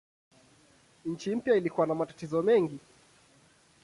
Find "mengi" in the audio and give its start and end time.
2.41-2.79